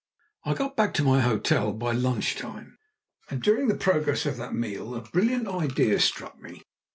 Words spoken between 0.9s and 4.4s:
to my hotel by lunch time, and during the progress of